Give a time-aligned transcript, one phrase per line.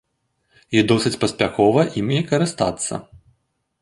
[0.77, 2.93] І досыць паспяхова імі карыстацца.